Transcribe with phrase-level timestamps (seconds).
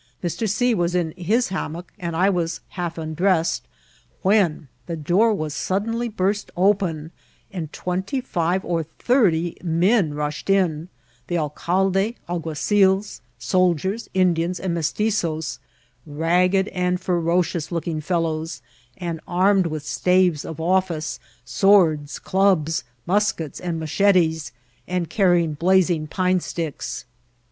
[0.23, 0.49] Mr.
[0.49, 0.73] C.
[0.73, 3.67] was in his ham mock, and I was half undressed,
[4.23, 7.11] when the door was suddenly burst open,
[7.53, 10.89] and twenty five or thirty men rushed in,
[11.27, 15.59] the alcalde, alguazils, soldiers, Indians, and Mestitzoes,
[16.07, 18.63] ragged and ferocious looking fellows,
[18.97, 24.51] and armed with staves of office, swords, clubs, muskets, and machetes,
[24.87, 27.05] and carrying blazing pine sticks.